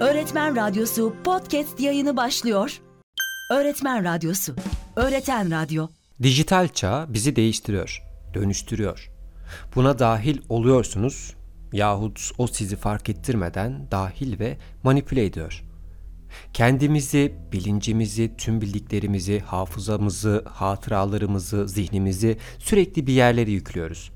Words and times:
Öğretmen 0.00 0.56
Radyosu 0.56 1.14
podcast 1.24 1.80
yayını 1.80 2.16
başlıyor. 2.16 2.80
Öğretmen 3.50 4.04
Radyosu, 4.04 4.54
öğreten 4.96 5.50
radyo. 5.50 5.88
Dijital 6.22 6.68
çağ 6.68 7.06
bizi 7.08 7.36
değiştiriyor, 7.36 8.02
dönüştürüyor. 8.34 9.10
Buna 9.74 9.98
dahil 9.98 10.38
oluyorsunuz 10.48 11.34
yahut 11.72 12.30
o 12.38 12.46
sizi 12.46 12.76
fark 12.76 13.08
ettirmeden 13.08 13.90
dahil 13.90 14.38
ve 14.38 14.58
manipüle 14.82 15.24
ediyor. 15.24 15.64
Kendimizi, 16.52 17.34
bilincimizi, 17.52 18.34
tüm 18.38 18.60
bildiklerimizi, 18.60 19.40
hafızamızı, 19.40 20.44
hatıralarımızı, 20.48 21.68
zihnimizi 21.68 22.38
sürekli 22.58 23.06
bir 23.06 23.12
yerlere 23.12 23.50
yüklüyoruz. 23.50 24.12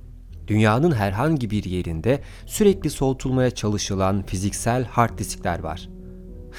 Dünyanın 0.48 0.92
herhangi 0.92 1.50
bir 1.50 1.64
yerinde 1.64 2.20
sürekli 2.46 2.90
soğutulmaya 2.90 3.50
çalışılan 3.50 4.22
fiziksel 4.22 4.84
hard 4.84 5.18
diskler 5.18 5.58
var. 5.58 5.88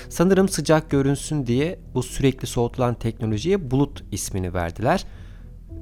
Sanırım 0.09 0.49
sıcak 0.49 0.89
görünsün 0.89 1.47
diye 1.47 1.79
bu 1.93 2.03
sürekli 2.03 2.47
soğutulan 2.47 2.93
teknolojiye 2.93 3.71
bulut 3.71 4.03
ismini 4.11 4.53
verdiler 4.53 5.05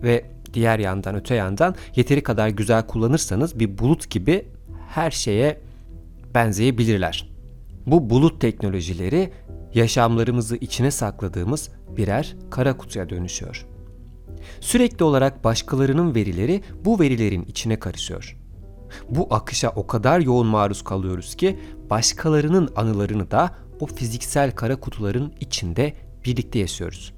ve 0.03 0.25
diğer 0.53 0.79
yandan 0.79 1.15
öte 1.15 1.35
yandan 1.35 1.75
yeteri 1.95 2.23
kadar 2.23 2.49
güzel 2.49 2.87
kullanırsanız 2.87 3.59
bir 3.59 3.77
bulut 3.77 4.09
gibi 4.09 4.45
her 4.89 5.11
şeye 5.11 5.61
benzeyebilirler. 6.35 7.29
Bu 7.85 8.09
bulut 8.09 8.41
teknolojileri 8.41 9.31
yaşamlarımızı 9.73 10.55
içine 10.55 10.91
sakladığımız 10.91 11.69
birer 11.97 12.35
kara 12.49 12.77
kutuya 12.77 13.09
dönüşüyor. 13.09 13.65
Sürekli 14.59 15.03
olarak 15.03 15.43
başkalarının 15.43 16.15
verileri 16.15 16.61
bu 16.85 16.99
verilerin 16.99 17.43
içine 17.43 17.79
karışıyor. 17.79 18.37
Bu 19.09 19.27
akışa 19.29 19.69
o 19.69 19.87
kadar 19.87 20.19
yoğun 20.19 20.47
maruz 20.47 20.83
kalıyoruz 20.83 21.35
ki 21.35 21.59
başkalarının 21.89 22.69
anılarını 22.75 23.31
da 23.31 23.55
o 23.79 23.85
fiziksel 23.85 24.51
kara 24.51 24.75
kutuların 24.75 25.33
içinde 25.39 25.93
birlikte 26.25 26.59
yaşıyoruz. 26.59 27.13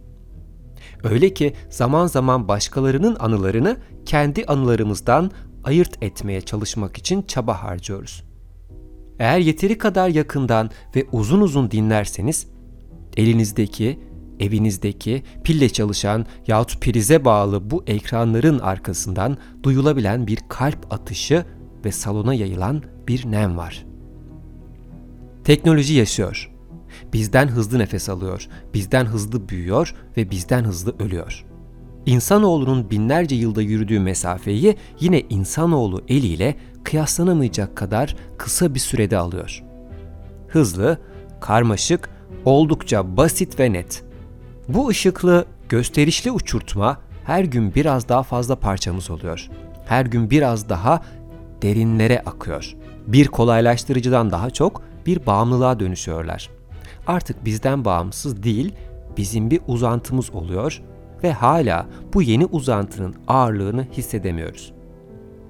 Öyle 1.03 1.33
ki 1.33 1.53
zaman 1.69 2.07
zaman 2.07 2.47
başkalarının 2.47 3.17
anılarını 3.19 3.77
kendi 4.05 4.45
anılarımızdan 4.45 5.31
ayırt 5.63 6.03
etmeye 6.03 6.41
çalışmak 6.41 6.97
için 6.97 7.21
çaba 7.21 7.63
harcıyoruz. 7.63 8.23
Eğer 9.19 9.39
yeteri 9.39 9.77
kadar 9.77 10.09
yakından 10.09 10.69
ve 10.95 11.05
uzun 11.11 11.41
uzun 11.41 11.71
dinlerseniz 11.71 12.47
elinizdeki, 13.17 13.99
evinizdeki 14.39 15.23
pille 15.43 15.69
çalışan 15.69 16.25
yahut 16.47 16.81
prize 16.81 17.25
bağlı 17.25 17.71
bu 17.71 17.83
ekranların 17.87 18.59
arkasından 18.59 19.37
duyulabilen 19.63 20.27
bir 20.27 20.39
kalp 20.49 20.93
atışı 20.93 21.45
ve 21.85 21.91
salona 21.91 22.33
yayılan 22.33 22.83
bir 23.07 23.31
nem 23.31 23.57
var. 23.57 23.85
Teknoloji 25.43 25.93
yaşıyor. 25.93 26.51
Bizden 27.13 27.47
hızlı 27.47 27.79
nefes 27.79 28.09
alıyor, 28.09 28.47
bizden 28.73 29.05
hızlı 29.05 29.49
büyüyor 29.49 29.95
ve 30.17 30.31
bizden 30.31 30.63
hızlı 30.63 30.95
ölüyor. 30.99 31.45
İnsanoğlunun 32.05 32.89
binlerce 32.89 33.35
yılda 33.35 33.61
yürüdüğü 33.61 33.99
mesafeyi 33.99 34.75
yine 34.99 35.21
insanoğlu 35.21 36.01
eliyle 36.07 36.55
kıyaslanamayacak 36.83 37.75
kadar 37.75 38.15
kısa 38.37 38.73
bir 38.75 38.79
sürede 38.79 39.17
alıyor. 39.17 39.63
Hızlı, 40.47 40.97
karmaşık, 41.41 42.09
oldukça 42.45 43.17
basit 43.17 43.59
ve 43.59 43.73
net. 43.73 44.03
Bu 44.69 44.87
ışıklı, 44.87 45.45
gösterişli 45.69 46.31
uçurtma 46.31 46.97
her 47.25 47.43
gün 47.43 47.75
biraz 47.75 48.09
daha 48.09 48.23
fazla 48.23 48.55
parçamız 48.55 49.09
oluyor. 49.09 49.49
Her 49.85 50.05
gün 50.05 50.29
biraz 50.29 50.69
daha 50.69 51.01
derinlere 51.61 52.19
akıyor. 52.19 52.75
Bir 53.07 53.27
kolaylaştırıcıdan 53.27 54.31
daha 54.31 54.49
çok 54.49 54.81
bir 55.05 55.25
bağımlılığa 55.25 55.79
dönüşüyorlar. 55.79 56.49
Artık 57.07 57.45
bizden 57.45 57.85
bağımsız 57.85 58.43
değil, 58.43 58.73
bizim 59.17 59.51
bir 59.51 59.61
uzantımız 59.67 60.29
oluyor 60.29 60.81
ve 61.23 61.31
hala 61.31 61.85
bu 62.13 62.21
yeni 62.21 62.45
uzantının 62.45 63.15
ağırlığını 63.27 63.87
hissedemiyoruz. 63.91 64.73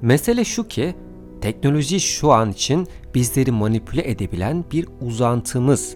Mesele 0.01 0.45
şu 0.45 0.67
ki 0.67 0.95
teknoloji 1.41 1.99
şu 1.99 2.31
an 2.31 2.51
için 2.51 2.87
bizleri 3.15 3.51
manipüle 3.51 4.09
edebilen 4.09 4.63
bir 4.71 4.87
uzantımız, 5.01 5.95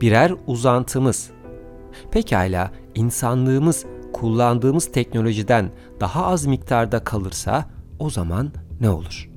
birer 0.00 0.32
uzantımız. 0.46 1.30
Pekala 2.10 2.70
insanlığımız 2.94 3.84
kullandığımız 4.12 4.92
teknolojiden 4.92 5.70
daha 6.00 6.26
az 6.26 6.46
miktarda 6.46 7.04
kalırsa 7.04 7.66
o 7.98 8.10
zaman 8.10 8.52
ne 8.80 8.90
olur? 8.90 9.30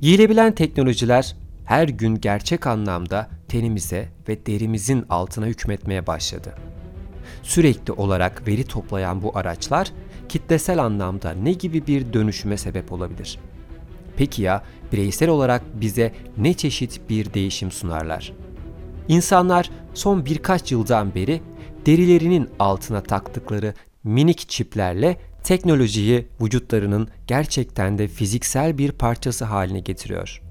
Giyilebilen 0.00 0.54
teknolojiler 0.54 1.36
her 1.64 1.88
gün 1.88 2.14
gerçek 2.14 2.66
anlamda 2.66 3.28
tenimize 3.48 4.08
ve 4.28 4.46
derimizin 4.46 5.04
altına 5.08 5.46
hükmetmeye 5.46 6.06
başladı. 6.06 6.54
Sürekli 7.42 7.92
olarak 7.92 8.48
veri 8.48 8.64
toplayan 8.64 9.22
bu 9.22 9.38
araçlar 9.38 9.92
kitlesel 10.28 10.84
anlamda 10.84 11.32
ne 11.32 11.52
gibi 11.52 11.86
bir 11.86 12.12
dönüşüme 12.12 12.56
sebep 12.56 12.92
olabilir? 12.92 13.38
Peki 14.16 14.42
ya 14.42 14.62
bireysel 14.92 15.28
olarak 15.28 15.62
bize 15.80 16.12
ne 16.36 16.54
çeşit 16.54 17.00
bir 17.08 17.34
değişim 17.34 17.70
sunarlar? 17.70 18.32
İnsanlar 19.08 19.70
son 19.96 20.26
birkaç 20.26 20.72
yıldan 20.72 21.14
beri 21.14 21.40
derilerinin 21.86 22.48
altına 22.58 23.02
taktıkları 23.02 23.74
minik 24.04 24.48
çiplerle 24.48 25.16
teknolojiyi 25.44 26.28
vücutlarının 26.40 27.08
gerçekten 27.26 27.98
de 27.98 28.08
fiziksel 28.08 28.78
bir 28.78 28.92
parçası 28.92 29.44
haline 29.44 29.80
getiriyor. 29.80 30.42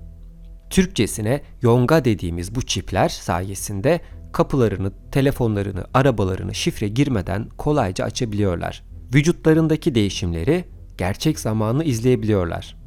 Türkçesine 0.70 1.42
yonga 1.62 2.06
dediğimiz 2.06 2.56
bu 2.56 2.62
çipler 2.62 3.10
sayesinde 3.10 4.02
kapılarını, 4.34 4.92
telefonlarını, 5.12 5.86
arabalarını 5.94 6.56
şifre 6.56 6.88
girmeden 6.88 7.50
kolayca 7.58 8.06
açabiliyorlar. 8.06 8.84
Vücutlarındaki 9.14 9.96
değişimleri 9.96 10.66
gerçek 10.98 11.40
zamanlı 11.40 11.84
izleyebiliyorlar. 11.84 12.78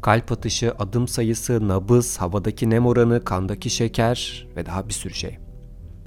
Kalp 0.00 0.32
atışı, 0.32 0.72
adım 0.78 1.08
sayısı, 1.08 1.68
nabız, 1.68 2.16
havadaki 2.16 2.70
nem 2.70 2.86
oranı, 2.86 3.24
kandaki 3.24 3.70
şeker 3.70 4.48
ve 4.56 4.66
daha 4.66 4.88
bir 4.88 4.94
sürü 4.94 5.14
şey. 5.14 5.43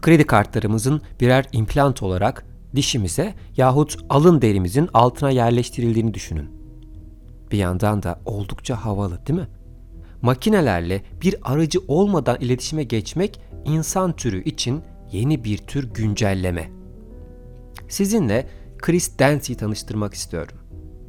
Kredi 0.02 0.24
kartlarımızın 0.24 1.02
birer 1.19 1.46
implant 1.52 2.03
olarak 2.03 2.46
dişimize 2.75 3.34
yahut 3.58 3.97
alın 4.09 4.41
derimizin 4.41 4.90
altına 4.94 5.30
yerleştirildiğini 5.30 6.13
düşünün. 6.13 6.50
Bir 7.52 7.58
yandan 7.58 8.03
da 8.03 8.19
oldukça 8.25 8.86
havalı 8.86 9.25
değil 9.28 9.40
mi? 9.40 9.47
Makinelerle 10.22 11.02
bir 11.22 11.36
aracı 11.44 11.80
olmadan 11.88 12.38
iletişime 12.40 12.84
geçmek 12.84 13.41
insan 13.66 14.16
türü 14.16 14.44
için 14.44 14.81
yeni 15.12 15.44
bir 15.44 15.57
tür 15.57 15.94
güncelleme. 15.94 16.69
Sizinle 17.88 18.47
Chris 18.78 19.19
Dancy'yi 19.19 19.57
tanıştırmak 19.57 20.13
istiyorum. 20.13 20.57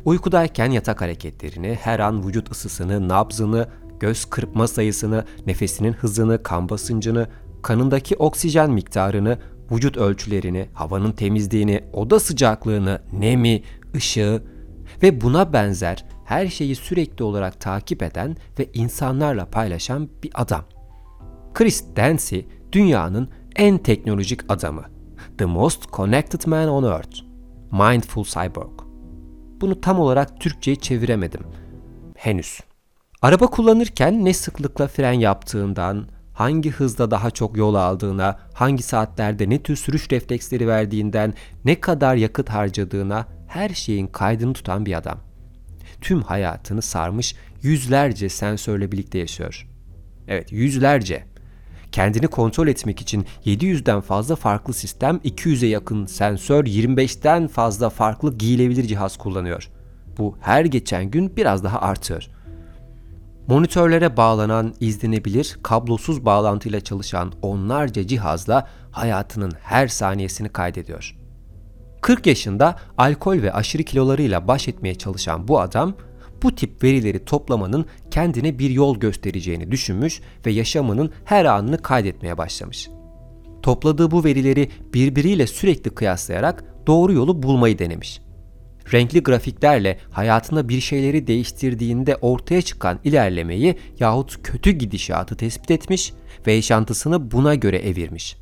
Uykudayken 0.05 0.71
yatak 0.71 1.01
hareketlerini, 1.01 1.79
her 1.83 1.99
an 1.99 2.27
vücut 2.27 2.51
ısısını, 2.51 3.09
nabzını, 3.09 3.69
göz 4.01 4.25
kırpma 4.25 4.69
sayısını, 4.69 5.25
nefesinin 5.47 5.93
hızını, 5.93 6.43
kan 6.43 6.69
basıncını, 6.69 7.29
kanındaki 7.63 8.17
oksijen 8.17 8.71
miktarını, 8.71 9.39
vücut 9.71 9.97
ölçülerini, 9.97 10.69
havanın 10.75 11.13
temizliğini, 11.13 11.85
oda 11.93 12.21
sıcaklığını, 12.21 13.03
nemi, 13.13 13.63
ışığı 13.95 14.43
ve 15.03 15.21
buna 15.21 15.53
benzer 15.53 16.05
her 16.25 16.47
şeyi 16.47 16.77
sürekli 16.77 17.25
olarak 17.25 17.61
takip 17.61 18.03
eden 18.03 18.37
ve 18.59 18.69
insanlarla 18.75 19.47
paylaşan 19.47 20.09
bir 20.23 20.31
adam. 20.35 20.65
Chris 21.55 21.85
Dancy 21.97 22.39
dünyanın 22.73 23.29
en 23.57 23.79
teknolojik 23.79 24.41
adamı. 24.49 24.85
The 25.39 25.45
most 25.45 25.93
connected 25.93 26.47
man 26.47 26.69
on 26.69 26.85
earth. 26.85 27.21
Mindful 27.73 28.25
Cyborg. 28.25 28.81
Bunu 29.61 29.81
tam 29.81 30.01
olarak 30.01 30.41
Türkçe'ye 30.41 30.77
çeviremedim. 30.77 31.41
Henüz. 32.17 32.61
Araba 33.23 33.47
kullanırken 33.47 34.25
ne 34.25 34.35
sıklıkla 34.35 34.87
fren 34.87 35.13
yaptığından, 35.13 36.07
hangi 36.39 36.71
hızda 36.71 37.11
daha 37.11 37.31
çok 37.31 37.57
yol 37.57 37.75
aldığına, 37.75 38.39
hangi 38.55 38.83
saatlerde 38.83 39.51
ne 39.51 39.63
tür 39.63 39.77
sürüş 39.77 40.13
refleksleri 40.13 40.69
verdiğinden, 40.69 41.35
ne 41.65 41.81
kadar 41.81 42.17
yakıt 42.17 42.49
harcadığına 42.49 43.27
her 43.47 43.69
şeyin 43.69 44.07
kaydını 44.07 44.53
tutan 44.53 44.87
bir 44.87 44.95
adam. 44.99 45.21
Tüm 46.01 46.23
hayatını 46.23 46.83
sarmış 46.83 47.35
yüzlerce 47.63 48.29
sensörle 48.29 48.93
birlikte 48.93 49.19
yaşıyor. 49.19 49.69
Evet 50.29 50.53
yüzlerce. 50.53 51.25
Kendini 51.93 52.27
kontrol 52.27 52.69
etmek 52.69 53.01
için 53.01 53.27
700'den 53.45 54.01
fazla 54.01 54.37
farklı 54.37 54.75
sistem, 54.75 55.17
200'e 55.17 55.69
yakın 55.69 56.07
sensör, 56.07 56.65
25'ten 56.65 57.49
fazla 57.49 57.91
farklı 57.91 58.39
giyilebilir 58.39 58.85
cihaz 58.85 59.17
kullanıyor. 59.17 59.71
Bu 60.19 60.37
her 60.41 60.65
geçen 60.65 61.11
gün 61.11 61.37
biraz 61.37 61.65
daha 61.65 61.81
artıyor. 61.81 62.38
Monitörlere 63.49 64.17
bağlanan, 64.17 64.75
izlenebilir, 64.81 65.59
kablosuz 65.63 66.25
bağlantıyla 66.25 66.81
çalışan 66.81 67.33
onlarca 67.43 68.07
cihazla 68.07 68.69
hayatının 68.91 69.53
her 69.63 69.89
saniyesini 69.89 70.49
kaydediyor. 70.49 71.17
40 72.01 72.27
yaşında 72.27 72.77
alkol 72.99 73.43
ve 73.43 73.53
aşırı 73.53 73.83
kilolarıyla 73.83 74.49
baş 74.49 74.69
etmeye 74.69 74.95
çalışan 74.95 75.49
bu 75.49 75.61
adam 75.61 75.95
bu 76.43 76.55
tip 76.55 76.83
verileri 76.83 77.25
toplamanın 77.25 77.87
kendine 78.11 78.59
bir 78.59 78.71
yol 78.71 78.97
göstereceğini 78.97 79.71
düşünmüş 79.71 80.21
ve 80.47 80.51
yaşamının 80.51 81.13
her 81.25 81.45
anını 81.45 81.83
kaydetmeye 81.83 82.39
başlamış. 82.39 82.89
Topladığı 83.63 84.11
bu 84.11 84.25
verileri 84.25 84.71
birbiriyle 84.95 85.47
sürekli 85.47 85.91
kıyaslayarak 85.91 86.65
doğru 86.87 87.13
yolu 87.13 87.43
bulmayı 87.43 87.79
denemiş. 87.79 88.21
Renkli 88.93 89.23
grafiklerle 89.23 89.99
hayatında 90.11 90.69
bir 90.69 90.81
şeyleri 90.81 91.27
değiştirdiğinde 91.27 92.17
ortaya 92.17 92.63
çıkan 92.63 92.99
ilerlemeyi 93.05 93.79
yahut 94.01 94.43
kötü 94.43 94.71
gidişatı 94.71 95.37
tespit 95.37 95.71
etmiş 95.71 96.13
ve 96.47 96.53
yaşantısını 96.53 97.31
buna 97.31 97.55
göre 97.55 97.79
evirmiş. 97.79 98.37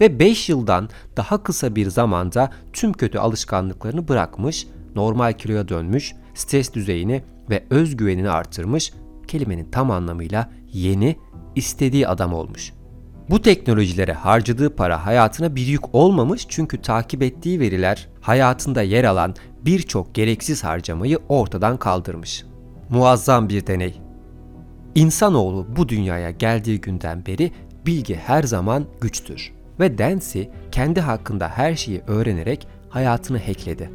Ve 0.00 0.18
5 0.18 0.48
yıldan 0.48 0.88
daha 1.16 1.42
kısa 1.42 1.76
bir 1.76 1.90
zamanda 1.90 2.50
tüm 2.72 2.92
kötü 2.92 3.18
alışkanlıklarını 3.18 4.08
bırakmış, 4.08 4.66
normal 4.94 5.32
kiloya 5.32 5.68
dönmüş, 5.68 6.14
stres 6.34 6.74
düzeyini 6.74 7.22
ve 7.50 7.64
özgüvenini 7.70 8.30
artırmış, 8.30 8.92
kelimenin 9.28 9.70
tam 9.70 9.90
anlamıyla 9.90 10.50
yeni, 10.72 11.16
istediği 11.54 12.08
adam 12.08 12.32
olmuş. 12.32 12.72
Bu 13.30 13.42
teknolojilere 13.42 14.12
harcadığı 14.12 14.76
para 14.76 15.06
hayatına 15.06 15.56
bir 15.56 15.66
yük 15.66 15.94
olmamış 15.94 16.46
çünkü 16.48 16.82
takip 16.82 17.22
ettiği 17.22 17.60
veriler 17.60 18.08
hayatında 18.20 18.82
yer 18.82 19.04
alan 19.04 19.34
birçok 19.66 20.14
gereksiz 20.14 20.64
harcamayı 20.64 21.18
ortadan 21.28 21.76
kaldırmış. 21.76 22.44
Muazzam 22.90 23.48
bir 23.48 23.66
deney. 23.66 24.00
İnsanoğlu 24.94 25.66
bu 25.76 25.88
dünyaya 25.88 26.30
geldiği 26.30 26.80
günden 26.80 27.26
beri 27.26 27.52
bilgi 27.86 28.14
her 28.14 28.42
zaman 28.42 28.84
güçtür. 29.00 29.52
Ve 29.80 29.98
Dancy 29.98 30.42
kendi 30.72 31.00
hakkında 31.00 31.48
her 31.48 31.74
şeyi 31.74 32.02
öğrenerek 32.06 32.66
hayatını 32.88 33.38
hackledi. 33.38 33.90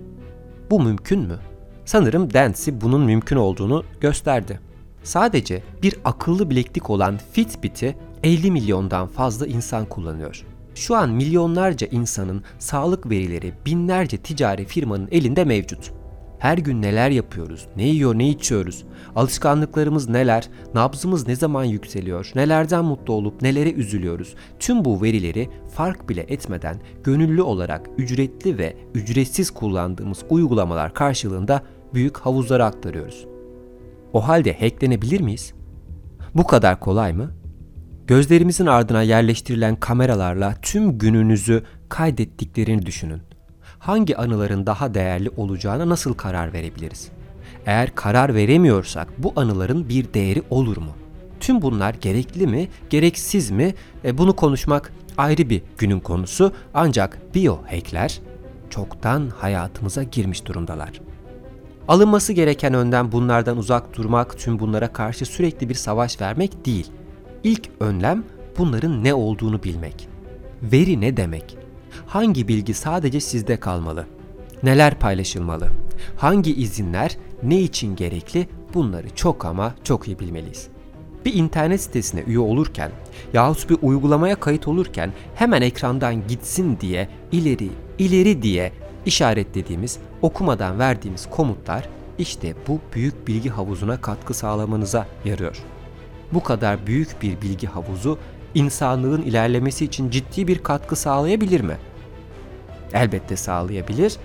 Bu 0.71 0.79
mümkün 0.79 1.19
mü? 1.19 1.39
Sanırım 1.85 2.33
Dancy 2.33 2.71
bunun 2.81 3.01
mümkün 3.01 3.35
olduğunu 3.35 3.83
gösterdi. 4.01 4.59
Sadece 5.03 5.63
bir 5.83 5.95
akıllı 6.05 6.49
bileklik 6.49 6.89
olan 6.89 7.19
Fitbit'i 7.31 7.95
50 8.23 8.51
milyondan 8.51 9.07
fazla 9.07 9.47
insan 9.47 9.85
kullanıyor. 9.85 10.45
Şu 10.75 10.95
an 10.95 11.09
milyonlarca 11.09 11.87
insanın 11.87 12.43
sağlık 12.59 13.09
verileri 13.09 13.53
binlerce 13.65 14.17
ticari 14.17 14.65
firmanın 14.65 15.07
elinde 15.11 15.43
mevcut. 15.43 15.91
Her 16.39 16.57
gün 16.57 16.81
neler 16.81 17.09
yapıyoruz, 17.09 17.67
ne 17.75 17.83
yiyor, 17.83 18.17
ne 18.17 18.29
içiyoruz, 18.29 18.83
alışkanlıklarımız 19.15 20.09
neler, 20.09 20.49
nabzımız 20.73 21.27
ne 21.27 21.35
zaman 21.35 21.63
yükseliyor, 21.63 22.31
nelerden 22.35 22.85
mutlu 22.85 23.13
olup 23.13 23.41
nelere 23.41 23.71
üzülüyoruz. 23.71 24.35
Tüm 24.59 24.85
bu 24.85 25.01
verileri 25.01 25.49
fark 25.75 26.09
bile 26.09 26.21
etmeden 26.21 26.81
gönüllü 27.03 27.41
olarak 27.41 27.89
ücretli 27.97 28.57
ve 28.57 28.77
ücretsiz 28.95 29.51
kullandığımız 29.51 30.19
uygulamalar 30.29 30.93
karşılığında 30.93 31.61
büyük 31.93 32.17
havuzlara 32.17 32.65
aktarıyoruz. 32.65 33.27
O 34.13 34.27
halde 34.27 34.53
hacklenebilir 34.59 35.21
miyiz? 35.21 35.53
Bu 36.35 36.47
kadar 36.47 36.79
kolay 36.79 37.13
mı? 37.13 37.31
Gözlerimizin 38.11 38.65
ardına 38.65 39.01
yerleştirilen 39.01 39.75
kameralarla 39.75 40.55
tüm 40.61 40.97
gününüzü 40.97 41.63
kaydettiklerini 41.89 42.85
düşünün. 42.85 43.21
Hangi 43.79 44.17
anıların 44.17 44.65
daha 44.65 44.93
değerli 44.93 45.29
olacağına 45.37 45.89
nasıl 45.89 46.13
karar 46.13 46.53
verebiliriz? 46.53 47.09
Eğer 47.65 47.95
karar 47.95 48.35
veremiyorsak 48.35 49.07
bu 49.17 49.33
anıların 49.35 49.89
bir 49.89 50.13
değeri 50.13 50.43
olur 50.49 50.77
mu? 50.77 50.91
Tüm 51.39 51.61
bunlar 51.61 51.93
gerekli 51.93 52.47
mi, 52.47 52.69
gereksiz 52.89 53.51
mi? 53.51 53.73
E, 54.05 54.17
bunu 54.17 54.35
konuşmak 54.35 54.93
ayrı 55.17 55.49
bir 55.49 55.61
günün 55.77 55.99
konusu 55.99 56.53
ancak 56.73 57.35
biohackler 57.35 58.19
çoktan 58.69 59.29
hayatımıza 59.37 60.03
girmiş 60.03 60.45
durumdalar. 60.45 61.01
Alınması 61.87 62.33
gereken 62.33 62.73
önden 62.73 63.11
bunlardan 63.11 63.57
uzak 63.57 63.97
durmak, 63.97 64.39
tüm 64.39 64.59
bunlara 64.59 64.93
karşı 64.93 65.25
sürekli 65.25 65.69
bir 65.69 65.75
savaş 65.75 66.21
vermek 66.21 66.65
değil. 66.65 66.91
İlk 67.43 67.69
önlem 67.79 68.23
bunların 68.57 69.03
ne 69.03 69.13
olduğunu 69.13 69.63
bilmek. 69.63 70.07
Veri 70.63 71.01
ne 71.01 71.17
demek? 71.17 71.57
Hangi 72.07 72.47
bilgi 72.47 72.73
sadece 72.73 73.19
sizde 73.19 73.59
kalmalı? 73.59 74.05
Neler 74.63 74.99
paylaşılmalı? 74.99 75.67
Hangi 76.17 76.55
izinler 76.55 77.17
ne 77.43 77.61
için 77.61 77.95
gerekli? 77.95 78.47
Bunları 78.73 79.15
çok 79.15 79.45
ama 79.45 79.75
çok 79.83 80.07
iyi 80.07 80.19
bilmeliyiz. 80.19 80.67
Bir 81.25 81.33
internet 81.33 81.81
sitesine 81.81 82.21
üye 82.21 82.39
olurken 82.39 82.91
yahut 83.33 83.69
bir 83.69 83.77
uygulamaya 83.81 84.35
kayıt 84.35 84.67
olurken 84.67 85.11
hemen 85.35 85.61
ekrandan 85.61 86.27
gitsin 86.27 86.77
diye 86.81 87.07
ileri 87.31 87.69
ileri 87.99 88.41
diye 88.41 88.71
işaretlediğimiz, 89.05 89.99
okumadan 90.21 90.79
verdiğimiz 90.79 91.29
komutlar 91.29 91.89
işte 92.17 92.53
bu 92.67 92.79
büyük 92.95 93.27
bilgi 93.27 93.49
havuzuna 93.49 94.01
katkı 94.01 94.33
sağlamanıza 94.33 95.07
yarıyor. 95.25 95.57
Bu 96.33 96.43
kadar 96.43 96.87
büyük 96.87 97.21
bir 97.21 97.41
bilgi 97.41 97.67
havuzu 97.67 98.17
insanlığın 98.55 99.21
ilerlemesi 99.21 99.85
için 99.85 100.09
ciddi 100.09 100.47
bir 100.47 100.59
katkı 100.63 100.95
sağlayabilir 100.95 101.61
mi? 101.61 101.77
Elbette 102.93 103.35
sağlayabilir. 103.35 104.17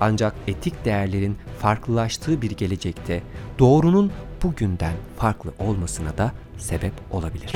Ancak 0.00 0.34
etik 0.46 0.84
değerlerin 0.84 1.36
farklılaştığı 1.58 2.42
bir 2.42 2.50
gelecekte 2.50 3.22
doğrunun 3.58 4.12
bugünden 4.42 4.94
farklı 5.16 5.52
olmasına 5.58 6.18
da 6.18 6.32
sebep 6.58 6.92
olabilir. 7.10 7.52